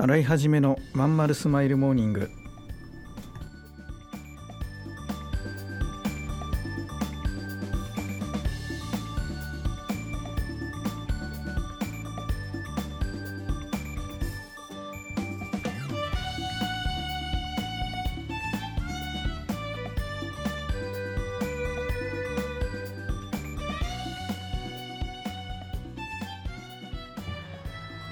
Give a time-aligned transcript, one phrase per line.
[0.00, 2.30] 洗い始めのまんまるスマイルモーニング。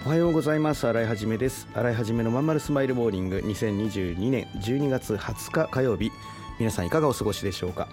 [0.06, 0.86] おはようございます。
[0.86, 1.66] 新井はじめです。
[1.74, 3.42] 新井はじめのまんまるスマイルモーニング。
[3.44, 6.12] 2022年12月20日火曜日。
[6.60, 7.88] 皆さんいかがお過ごしでしょうか？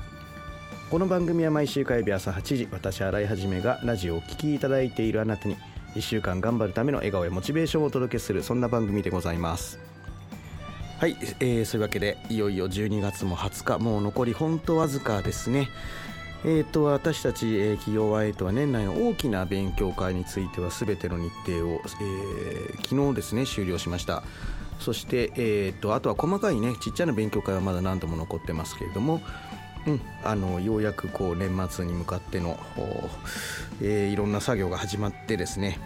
[0.91, 5.57] この番組は毎週火曜日朝8時私新井はじめがラジオをお聞きいただいているあなたに
[5.95, 9.79] 1週間頑張るための笑顔やモチベーションをお届けするそんな番組でございます。
[10.99, 15.67] はい、えー、そういうわけでいよいよ12月も20日もう残り本当わずかですね。
[16.45, 24.23] えー、と私たち、えー企業ワイとは年内の大きな勉強会については全ての日程を、えー昨日ですね終了しました。
[24.79, 29.21] そして、えー、とあとは細かいねちっちゃな勉強会はまだ何度も残ってますけれども、
[29.87, 32.59] うん、あのようやくこう年末に向かっての、
[33.81, 35.79] えーいろんな作業が始まってですね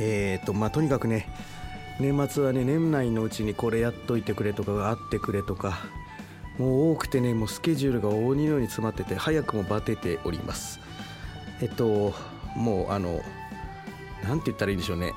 [0.00, 1.28] えーとまあ、とにかくね
[1.98, 5.78] 年末はね年内のうちにこれやっといてくれとかがあってくれとか
[6.58, 10.80] もう多くてねもうスケジュールが鬼のように詰まってて早くもバテております。
[11.60, 12.14] えっと
[12.56, 13.20] もうあの
[14.24, 15.12] なんて言ったらいいんでしょうね。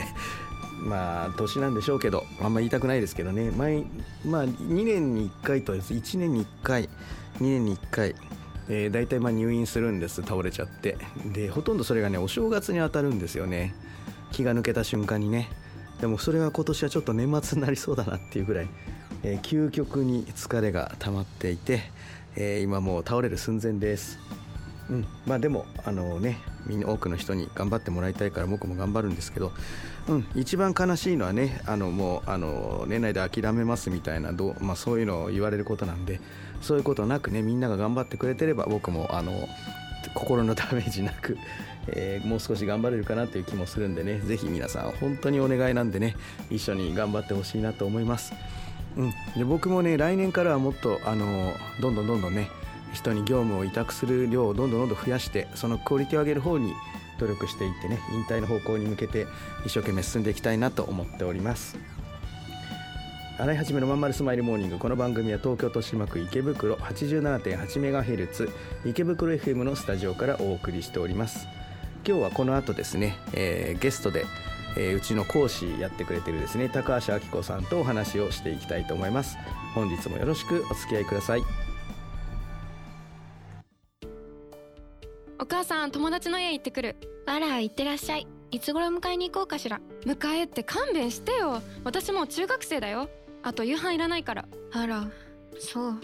[0.84, 3.50] まあ年なんでしょうけどあんま言いたくないですけどね。
[3.50, 3.86] 毎
[4.24, 6.88] まあ2年に1回と1年に1回2
[7.40, 8.14] 年に1回
[8.68, 10.22] えー、大体まあ入院するんです。
[10.22, 10.96] 倒れちゃって。
[11.32, 13.74] でほとんどそれがねお正月に当たるんですよね。
[14.32, 15.50] 気が抜けた瞬間にね。
[16.00, 18.68] でもそれは今年はちょっと年末になりそうだなっていうぐらい、
[19.24, 21.82] えー究極に疲れが溜まっていて、
[22.36, 24.18] えー今もう倒れる寸前です。
[24.90, 29.52] うん、まあでもあのねみんな多くの人に頑張ってもらいたいから僕も頑張るんですけど、
[30.08, 36.20] うん、一番悲しいのはねあのもうあの年内で諦めますみたいなどう、まあ、そういうのを言われることなんで
[36.60, 39.48] そういうことなくねみんなが頑張ってくれてれば僕もあの
[40.12, 41.38] 心のダメージなく、
[41.88, 46.14] えーもう少し頑張れるかなという気もするんでねぜひ皆さん本当にお願いなんでね
[46.50, 48.34] 一緒に頑張ってほしいなと思います。
[48.96, 52.48] うん、で僕もね来年からはもっとあのどんどんどんどんね
[52.92, 56.72] 人に業務を委託する量をどんどんどんどん増やしてそのクオリティを上げる方に
[57.18, 59.26] 努力していってね引退の方向に向けて
[59.64, 61.76] 一生懸命進んでいきたいなと思っております。
[63.36, 64.78] 洗い始めのまんまるスマイルモーニング。
[64.78, 68.48] この番組は東京豊島区池袋 87.8MHz
[68.84, 71.48] 池袋 FM のスタジオからお送りしております。
[72.06, 74.24] 今日はこの後ですね、えーゲストで、
[74.76, 79.36] えーうちの講師やってくれてるですね高橋明子さんとお話をしていきたいと思います。
[79.74, 81.42] 本日もよろしくお付き合いください。
[85.38, 86.96] お母さん友達の家行ってくる。
[87.26, 88.26] あら行ってらっしゃい。
[88.50, 89.80] いつ頃迎えに行こうかしら。
[90.04, 91.60] 迎えって勘弁してよ。
[91.82, 93.08] 私もう中学生だよ。
[93.42, 94.46] あと夕飯いらないから。
[94.72, 95.04] あら
[95.58, 95.94] そう。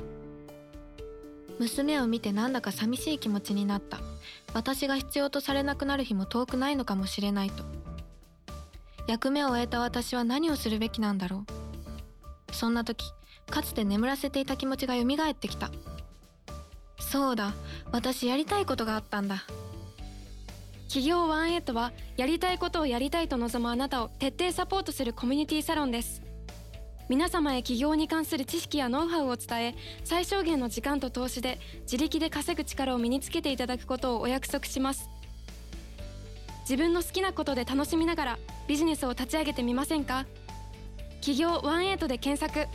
[1.58, 3.98] 娘を見てなんだか寂しい気持ちになった。
[4.52, 7.62] 私が必要とされなくなる日も遠くないのかもしれないと
[9.10, 11.44] 役目を終えた私は何をするべきなんだろ
[12.48, 12.54] う。
[12.54, 13.04] そんな時
[13.50, 15.72] かつて眠らせていた気持ちが蘇ってきた。
[17.00, 17.52] そうだ
[17.90, 19.42] 私やりたいことがあったんだ。
[20.84, 26.22] 企業ワンエイトはやりたいことをやりたいと望むあなたを徹底サポートするコミュニティサロンです。
[27.08, 35.10] 皆様へ起業に関する知識やノウハウを伝え最小限の時間と投資で自力で稼ぐ力を身につけていただくことをお約束します。
[36.70, 38.38] 自分の好きなことで楽しみながら
[38.68, 40.24] ビジネスを立ち上げてみませんか？
[41.14, 42.68] 企業ワンエイトで検索。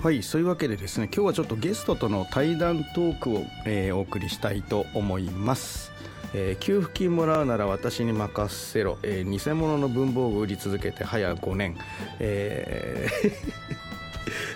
[0.00, 5.90] はいそういうわけでですね今日はちょっとゲストとの対談トークを、えーお送りしたいと思います、
[6.34, 11.76] えー給付金もらうなら私に任せろ、えー偽物の文房具売り続けて早5年、
[12.20, 13.32] えー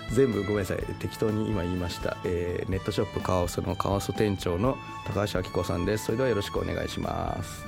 [0.13, 0.77] 全部ごめんなさい。
[0.99, 6.05] 適当に今言いました、えーネットショップカワウソのカワウソ店長の高橋明子さんです。
[6.05, 7.63] それではよろしくお願いします。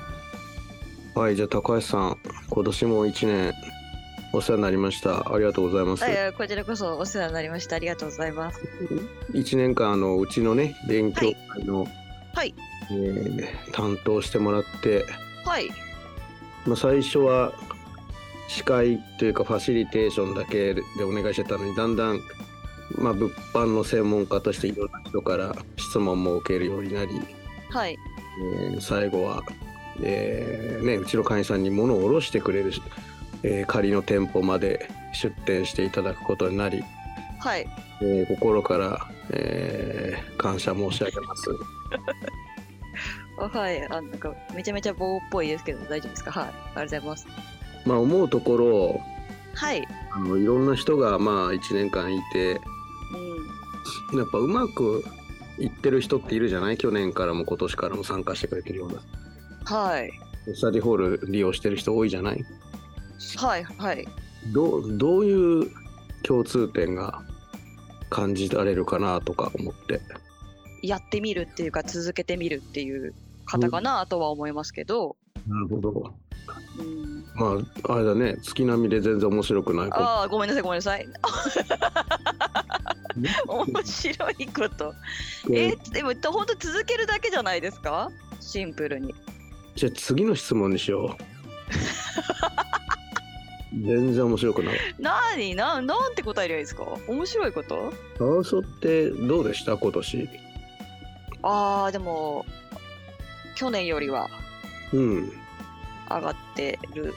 [1.18, 2.18] はいじゃあ高橋さん
[2.50, 3.54] 今年も1年
[4.32, 5.32] お世話になりました。
[5.32, 6.06] ありがとうございます。
[6.08, 7.76] いやこちらこそお世話になりました。
[7.76, 8.60] ありがとうございます。
[9.32, 11.88] 1年間あのうちのね勉強会の、
[12.34, 12.54] はい。
[12.90, 15.04] えー担当してもらって、
[15.44, 15.68] はい。
[16.66, 17.52] まあ、最初は
[18.48, 22.20] 司会というかファシリテーションだけでお願いしてたのにだんだん、
[22.96, 27.20] まあ、物販の専門家としていろんな人から質問も受けるようになり、
[27.70, 27.96] はい。
[28.62, 29.42] えー最後は、
[30.02, 32.72] えーね、うちの会員さんに物を卸してくれる、
[33.42, 36.82] えー仮の店舗まで出店していただくことになり、
[37.40, 37.66] はい。
[38.02, 41.50] えー心から、えー感謝申し上げます。
[43.38, 43.82] あはい。
[43.84, 46.30] あなんか、めちゃめちゃ棒っぽいですけど、大丈夫ですか？
[46.32, 46.48] はい。
[46.48, 47.26] ありがとうございます。
[47.84, 49.00] まあ思うところ
[49.54, 49.86] はい。
[50.10, 52.60] あのいろんな人がまあ1年間いて
[54.12, 54.18] うん。
[54.18, 55.04] やっぱうまく
[55.58, 56.76] いってる人っているじゃない？
[56.76, 59.00] 去年からも今年からも参加してくれてるような
[59.64, 60.10] はい。
[60.54, 62.44] スタディホール利用してる人多いじゃない？
[63.36, 63.64] はい。
[63.64, 64.06] はい。
[64.52, 65.70] どうどういう
[66.22, 67.22] 共通点が
[68.10, 70.00] 感じられるかなとか思って
[70.82, 73.14] やってみるっていうか、続けてみるっていう
[73.46, 75.16] 方かなとは思いますけど。
[75.48, 76.14] なるほど。
[76.78, 77.24] うん。
[77.34, 77.58] ま
[77.88, 78.36] ああれだね。
[78.42, 81.06] 月並みで全然面白くないああ、ごめんなさい、ごめんなさい。
[83.46, 84.94] 面白いこと。
[85.50, 88.10] えー、でも、本当続けるだけじゃないですか？
[88.40, 89.14] シンプルに。
[89.74, 91.22] じゃあ次の質問にしよう。
[93.86, 94.78] 全然面白くない。
[94.98, 96.84] なにななんて答えりゃいいですか？
[97.08, 97.92] 面白いこと？
[98.18, 99.76] カワウソってどうでした？
[99.76, 100.28] 今年。
[101.42, 102.44] ああでも
[103.56, 104.28] 去年よりは
[104.92, 105.32] うん、
[106.08, 107.14] 上がってる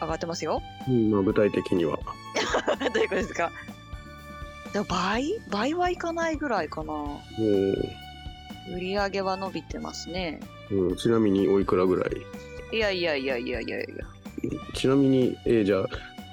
[0.00, 0.62] 上がってますよ。
[0.88, 1.98] うんまあ、具体的には。
[2.94, 3.50] どういうことですか？
[4.72, 5.38] でも倍？
[5.50, 6.92] 倍はいかないぐらいかな。
[6.92, 7.20] も
[8.74, 10.40] 売り上げは伸びてますね。
[10.70, 12.06] う、うん、ちなみにおいくらぐら
[12.72, 12.76] い？
[12.76, 13.86] いやいやいやいやいやいや。
[14.74, 15.86] ちなみに、えーじゃあ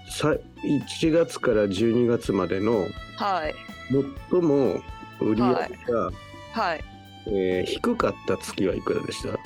[0.10, 0.34] さ
[0.64, 2.88] 1月から12月までの
[3.18, 3.56] はい。
[4.32, 4.82] 最も
[5.20, 6.12] 売り上げが、
[6.54, 6.84] はい
[7.28, 9.38] えー低かった月はいくらでした？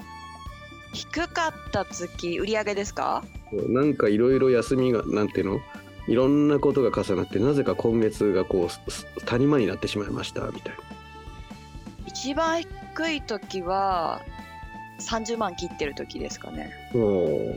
[0.93, 3.23] 低かった月売り上げですか？
[3.69, 5.59] なんかいろいろ休みがなんていうの？
[6.07, 10.77] いろんなことが重なってなぜか今月がこう谷間になってしまいましたみたいな。
[12.07, 12.63] 一番
[12.95, 14.21] 低い時は
[14.99, 16.71] 30万切ってる時ですかね。
[16.93, 16.97] お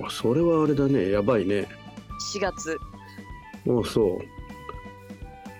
[0.07, 1.11] ーそれはあれだね。
[1.11, 1.67] やばいね。
[2.37, 2.79] 4月。
[3.65, 4.19] もうそう。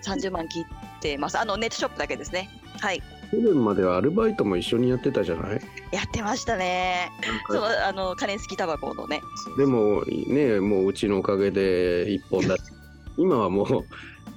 [0.03, 1.39] 30万切ってます。
[1.39, 2.49] あのネットショップだけですね。
[2.79, 3.01] はい
[3.35, 5.61] 去年まではアルバイトも一緒にやってたじゃない？
[5.91, 7.11] やってましたね。
[7.49, 9.21] そうあのカレンスキタバコのね。
[9.57, 12.55] でもねもううちのおかげで一本だ
[13.17, 13.67] 今はもう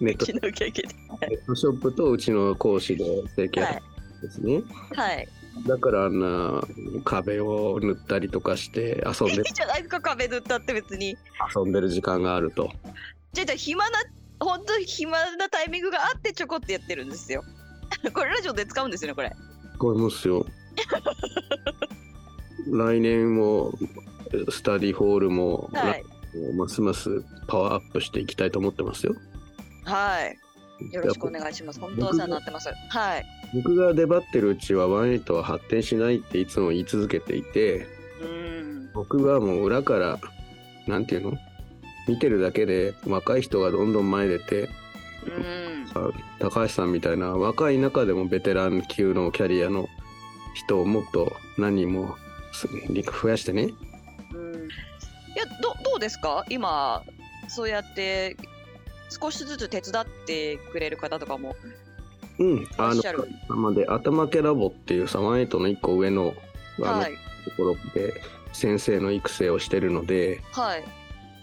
[0.05, 3.05] ネットネットショップとうちの講師で
[3.37, 3.83] 生計はい。
[4.23, 4.63] ですね、
[4.95, 5.29] はい。
[5.67, 6.61] だからあんな
[7.05, 11.17] 壁を塗ったりとかして遊んでいいじゃないですか壁塗ったって別に。
[11.55, 12.71] 遊んでる時間があると。
[13.33, 13.99] じゃあじゃあ暇な
[14.41, 17.43] 本当に暇なタイミングがあってちょこってやってるんですよ
[18.13, 19.35] これラジオで使うんですよねこれ。
[19.79, 20.47] これますよ。
[22.71, 23.73] 来年も
[24.51, 26.05] スタディホールも、はい。
[26.55, 29.15] ますますパワーアップしていきたいと思ってますよ。
[29.85, 30.37] はい。
[30.95, 31.81] よろしくお願いします。
[31.81, 32.69] 本当お世話になってます。
[32.91, 33.27] はい。
[33.55, 37.87] 僕が出張ってるうちはワンエイトは発展しないっていつも言い続けていて
[38.21, 38.91] うん。
[38.93, 40.21] 僕はもう裏から
[40.87, 41.39] なんていうの？
[42.07, 44.69] 見てるだけで若い人がどんどん前出て
[46.39, 49.89] 高橋さんみたいな若い中でもベテラン級のキャリアの
[50.55, 52.17] 人をもっと何人も
[52.53, 52.69] す
[53.23, 53.63] 増やしてね。
[53.63, 53.69] うん。
[53.69, 54.69] い
[55.37, 56.45] やどどうですか？
[56.49, 57.03] 今
[57.49, 58.37] そうやって
[59.09, 61.57] 少しずつ手伝ってくれる方とかも。
[62.39, 62.69] うん。
[62.77, 63.03] あの
[63.57, 66.35] まで頭家ラボっていうサワンエイトの1個上の
[66.79, 67.13] あの、はい。
[67.45, 68.15] ところで
[68.53, 70.85] 先生の育成をしてるので、はい。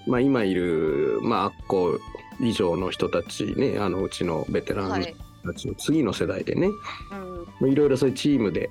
[0.07, 1.99] まあ、今いる、まあ、アッコ
[2.39, 5.03] 以上の人たちねあのうちのベテラン
[5.45, 6.67] たちの次の世代でね、
[7.11, 7.39] うん。
[7.39, 8.69] うんまあいろいろそういうチームで、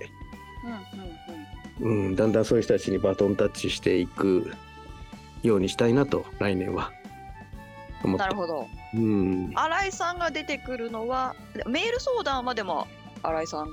[1.81, 4.53] うんうんうん、だんだんそういう人たちにバトンタッチしていく
[5.43, 6.93] ようにしたいなと来年は。
[8.05, 8.25] 思って。
[8.25, 8.67] なるほど。
[8.95, 11.35] うん、い新井さんが出てくるのは
[11.67, 12.87] メール相談はでも
[13.23, 13.67] 新井さん。
[13.67, 13.73] や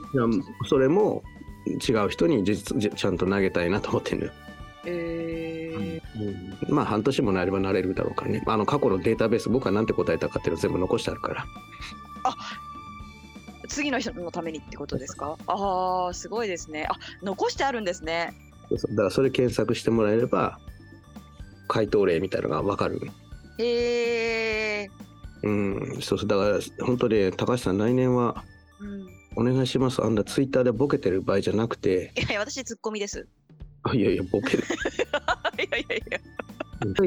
[0.67, 1.23] それも
[1.67, 4.31] 違う人にちゃんと投げたいなと思ってる、
[4.85, 6.67] えー。
[6.67, 8.43] うん、まあ半年もなればなれるだろうからね。
[8.45, 11.45] あの過去のデータベース僕は何て答えたかっていうの全部残してあるから。
[13.69, 15.37] 次の人のためにってことですか？
[15.47, 16.87] ああすごいですね。
[16.89, 18.33] あ残してあるんですね。
[18.69, 20.59] だからそれ検索してもらえれば
[21.67, 22.99] 回答例みたいなのが分かる。
[23.59, 24.89] へえ
[25.43, 25.97] うん。
[26.01, 26.27] そうそう。
[26.27, 28.43] だから本当に高橋さん来年は
[28.79, 29.07] うん。
[29.37, 30.03] お願いします。
[30.03, 32.11] あんなツイッターでボケてる場合じゃなくて。
[32.17, 33.27] いやいや私ツッコミです
[33.83, 34.63] あ いやいやボケる
[35.57, 36.19] いやいやいや。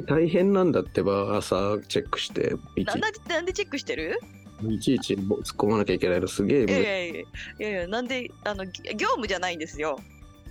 [0.07, 4.19] 大変なんだってば朝チェックしていちなんだなんでチェックしてる？
[4.63, 7.27] いちいちぼ突っ込まなきゃいけないのすげえいやいむやい
[7.59, 9.99] やいやなんであのぎ業務じゃないんですよ。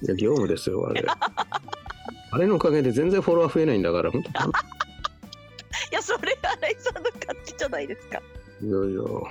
[0.01, 1.03] いや業務ですよあれ。
[2.31, 4.33] あれのおかげで全然フォロワー増えないんだから本当い
[5.91, 8.21] やそれ新井さんの勝手じゃないですか。
[8.61, 9.23] いやいや本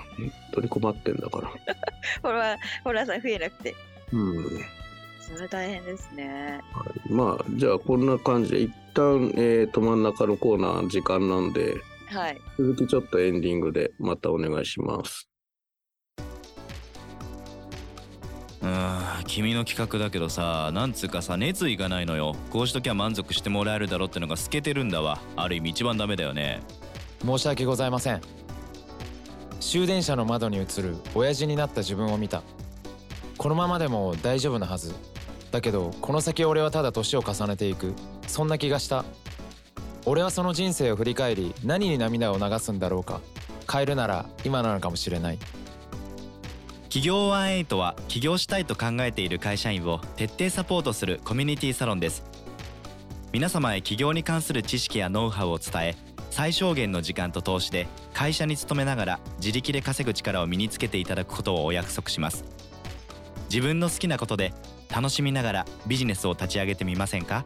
[0.54, 1.48] 当に困ってんだから。
[1.48, 3.74] フォロワーフォロワーさん増えなくて。
[4.12, 4.60] うん
[5.22, 6.60] それ大変ですね。
[7.08, 11.76] まあじゃあこんな感じで一旦、えー、と真ん中のコーナー時間なんで
[12.06, 12.38] はい。
[12.58, 15.28] 続きちょっとエンディングでまたお願いします。
[18.60, 22.34] うーん君の企画だけどさなんつうかさ熱意がないのよ。
[22.50, 25.20] こうしときゃ満足してもらえるだろってのが透けてるんだわ。
[25.36, 26.60] ある意味一番ダメだよね。
[27.24, 28.20] 申し訳ございません。
[29.60, 32.42] 終電車の窓に映る親父になった自分を見た。
[33.38, 34.94] このままでも大丈夫なはず
[35.52, 37.92] だけどこの先俺はただ年を重ねていく。
[38.26, 39.04] そんな気がした。
[40.06, 43.20] 俺はその人生を振り返り何に涙を流すんだろうか。
[43.70, 45.38] 変えるなら今なのかもしれない。
[46.84, 52.24] 企業18は起業したいと考えている会社員を徹底サポートするコミュニティサロンです。
[53.30, 55.96] 皆様へ起業に関する知識やノウハウを伝え
[56.30, 62.61] 最小限の時間と投資で会社に勤めながら自力で稼ぐ力を身につけていただくことをお約束します。
[63.52, 64.54] 自分の好きなことで
[64.88, 67.44] 楽しみながらビジネスを立ち上げてみませんか？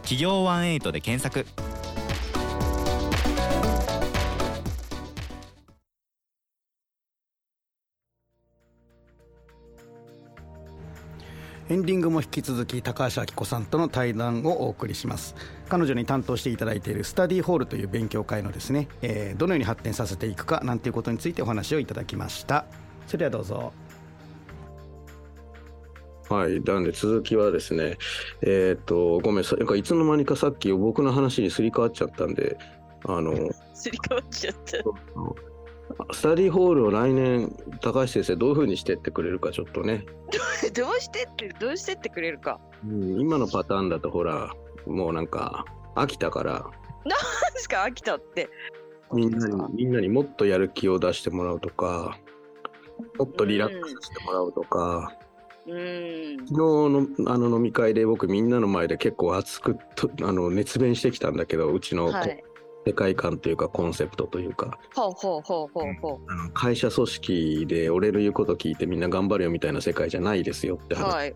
[0.00, 1.46] 企業18で検索。
[11.68, 15.34] エンディングも引き続き高橋明子さんとの対談をお送りします。
[15.68, 22.64] 彼女に担当していただいているスタディホールという勉強会のですね、えーどのように発展させていくかなんていうことについてお話をいただきました。
[23.06, 23.74] それではどうぞ。
[26.28, 27.98] はい、なんで続きはですね、
[28.42, 32.58] えっ、と、ごめんさ、なんかいつの間にかさっき僕の話にすり替わっちゃったんで、
[33.04, 33.32] あの、
[33.74, 34.78] すり替わっちゃった。
[36.12, 40.04] スタディホールを来年、高橋先生、どういうふうにしてってくれるか、ちょっとね、
[40.74, 42.60] どうしてって、どうしてってくれるか。
[42.84, 44.52] うん今のパターンだと、ほら、
[44.86, 45.64] もうなんか、
[45.94, 46.66] 飽きたから、
[47.04, 47.10] 何
[47.54, 48.50] ですか、飽きたって。
[49.12, 52.18] みんなにみんなにもっとやる気を出してもらうとか、
[53.18, 55.25] もっとリラックスしてもらうとか、うーん。
[55.66, 62.42] 昨日のあの飲み会で僕みんなの前で結構熱くとあの熱弁してきたんだけどうちのこはい。
[62.86, 64.78] 世界観というかコンセプトというか
[66.54, 70.98] 会社組織で俺の言うこと聞いてみんな頑張るよみたいな世界じゃないですよってう。
[70.98, 71.34] 話はい。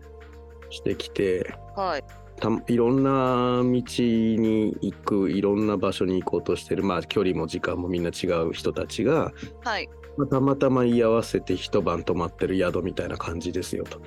[0.69, 2.03] してきて、はい。
[2.37, 9.31] たいろんな道に行くいろんな場所に行こうとしてるまあ距離も時間もみんな違う人たちが、
[9.63, 9.89] はい。
[10.17, 14.01] まあたまたま居合わせて一晩泊まってる宿みたいな感じですよと。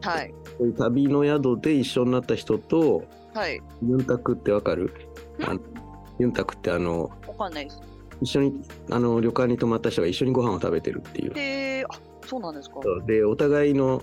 [0.00, 0.34] はい。
[0.78, 3.04] 旅の宿で一緒になった人と
[3.34, 3.60] はい。
[3.82, 4.92] ユンタクってわかる？
[6.18, 7.82] ユンタクってあのわかんないです。
[8.22, 11.32] 一緒にあの旅館に泊まった人が一緒にご飯を食べてるっていう。
[11.36, 12.76] へえ、あ、そうなんですか。
[13.06, 14.00] でお互いの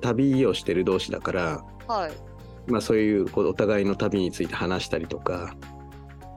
[0.00, 2.12] 旅をしてる同士だから、はい。
[2.66, 5.54] まあ、そういうこうお互いの旅について話したりとか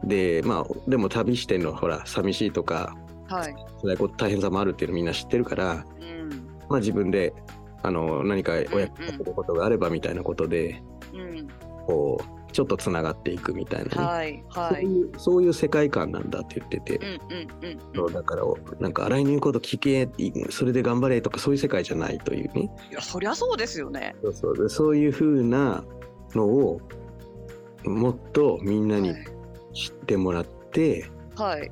[0.04, 2.96] でまあでも旅してんのほら寂しいとか
[3.28, 3.56] はい。
[3.82, 6.30] 辛いこと大変さもあるっていうのみんな知ってるから、うん。
[6.70, 7.34] まあ、自分で
[7.82, 10.82] あの何かお役うんうん立てることがあればみたいなことで
[11.14, 11.48] うん。
[11.88, 14.44] こうちょっとつながっていくみたいなね、はい。
[14.50, 14.86] はい。
[15.18, 16.98] そういう世界観なんだって言ってて。
[16.98, 18.44] うんうんうんそうだから
[18.80, 20.10] なんか洗いの言うこと聞け
[20.50, 24.16] それで頑張れとかそういう世界じゃないというねいや、そりゃそうですよね。
[24.24, 25.84] そうそうでそういう風な
[26.36, 26.82] のを
[27.86, 29.26] もっとみんなにはい。
[29.74, 31.72] 知ってもらって、はい。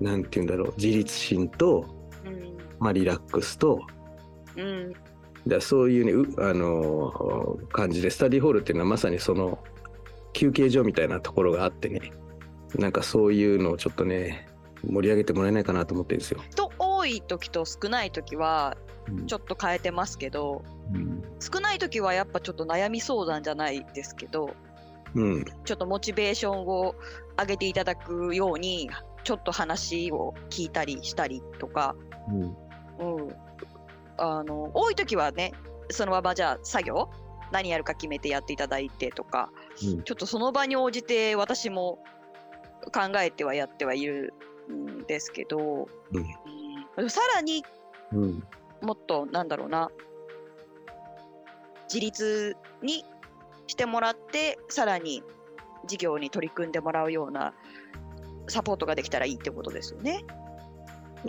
[0.00, 1.86] なんて言うんだろう自立心と、
[2.24, 2.56] うん。
[2.80, 3.80] まあ、リラックスと
[4.56, 4.92] うん。
[5.46, 9.62] だそういうねうあのー感じでスタディホールっていうのはまさにその
[10.32, 12.12] 休憩所みたいなところがあってね
[12.76, 14.48] なんかそういうのをちょっとね
[14.84, 16.40] 盛り上げてもらえないかなと思ってるんですよ。
[16.50, 18.89] 人多い時と少ない時はうん
[19.26, 21.22] ちょっと変えてますけど、うん。
[21.40, 24.54] 少ない時はやっぱちょっと悩み相談じゃないですけど、
[25.14, 25.44] うん。
[25.64, 26.94] ちょっとモチベーションを
[27.38, 28.90] 上げていただくように、
[29.24, 31.96] ちょっと話を聞いたりしたりとか、
[32.28, 32.40] うん。
[32.98, 33.36] うん、
[34.18, 35.52] あの多い時はね、
[35.90, 37.10] そのままじゃあ作業、
[37.52, 39.50] 何やるか決めてやっていただいてとか、
[39.82, 40.02] うん。
[40.02, 41.98] ちょっとその場に応じて私も
[42.92, 44.34] 考えてはやってはいる
[44.70, 47.04] んですけど、うん。
[47.04, 47.10] うん。
[47.10, 47.64] さらに
[48.12, 48.42] うん
[48.82, 49.90] もっとなんだろうな。
[51.92, 53.04] 自立に
[53.66, 55.24] してもらってさらに
[55.86, 57.52] 事業に取り組んでもらうような
[58.48, 60.24] サポートができたらいいってことですよね。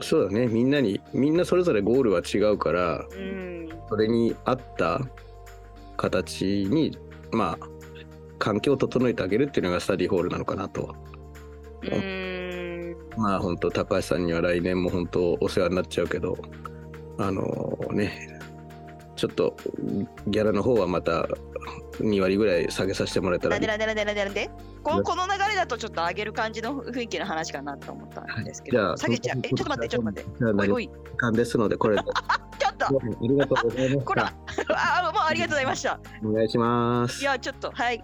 [0.01, 0.47] そうだね。
[0.47, 3.69] みんなにみんなそれぞれゴールは違うからうん。
[3.89, 5.01] それに合った
[5.97, 6.97] 形に
[7.31, 7.67] まあ
[8.39, 10.95] 環境を整えてあげるっていうのがスタディホールなのかなと
[13.17, 16.37] まあ本当高橋さんには来年も本当お世話になっちゃうけど
[17.21, 18.39] あのね
[19.15, 19.55] ちょっと
[20.27, 21.27] ギャラの方はまた
[21.99, 23.59] 2割ぐらい下げさせてもらえたら。
[23.59, 24.49] でなんでなんでなんでなんで
[24.81, 29.39] こねこの流れだとちょっと上げる感じの雰囲気の話かなと思ったんですけど、じゃあ下げちゃう。
[29.43, 30.43] え、ちょっと待って、ちょっと待って。
[30.43, 31.97] おいおい、時間ですのでこれ。
[31.97, 32.01] で
[32.57, 32.89] ちょっと、あ
[33.21, 34.33] りがとうございましこら。
[34.67, 34.73] た、
[35.07, 35.99] あ、もうありがとうございました。
[36.23, 37.21] お願いします。
[37.21, 38.03] いや、ちょっと、はい。